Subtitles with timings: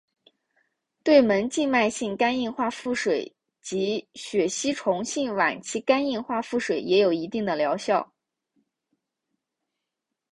[1.03, 8.11] 对门静脉性肝硬化腹水及血吸虫性晚期肝硬化腹水也有一定的疗效。